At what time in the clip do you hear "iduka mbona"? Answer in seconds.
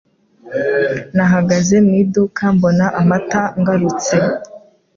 2.03-2.85